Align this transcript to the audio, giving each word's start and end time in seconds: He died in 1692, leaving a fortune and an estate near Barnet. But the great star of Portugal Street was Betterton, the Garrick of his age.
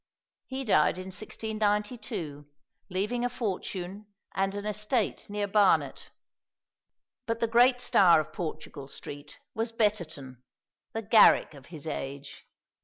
He 0.47 0.63
died 0.63 0.97
in 0.97 1.09
1692, 1.11 2.47
leaving 2.89 3.23
a 3.23 3.29
fortune 3.29 4.07
and 4.33 4.55
an 4.55 4.65
estate 4.65 5.29
near 5.29 5.47
Barnet. 5.47 6.09
But 7.27 7.39
the 7.39 7.45
great 7.47 7.79
star 7.79 8.19
of 8.19 8.33
Portugal 8.33 8.87
Street 8.87 9.37
was 9.53 9.71
Betterton, 9.71 10.41
the 10.93 11.03
Garrick 11.03 11.53
of 11.53 11.67
his 11.67 11.85
age. 11.85 12.47